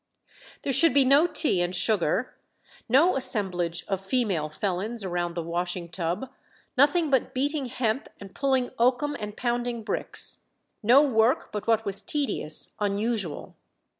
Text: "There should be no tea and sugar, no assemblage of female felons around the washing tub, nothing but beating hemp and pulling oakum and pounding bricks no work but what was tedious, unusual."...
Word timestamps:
"There 0.63 0.73
should 0.73 0.95
be 0.95 1.05
no 1.05 1.27
tea 1.27 1.61
and 1.61 1.75
sugar, 1.75 2.33
no 2.89 3.15
assemblage 3.15 3.85
of 3.87 4.01
female 4.03 4.49
felons 4.49 5.03
around 5.03 5.35
the 5.35 5.43
washing 5.43 5.89
tub, 5.89 6.31
nothing 6.75 7.11
but 7.11 7.35
beating 7.35 7.67
hemp 7.67 8.09
and 8.19 8.33
pulling 8.33 8.71
oakum 8.79 9.15
and 9.19 9.37
pounding 9.37 9.83
bricks 9.83 10.39
no 10.81 11.03
work 11.03 11.51
but 11.51 11.67
what 11.67 11.85
was 11.85 12.01
tedious, 12.01 12.73
unusual."... 12.79 13.55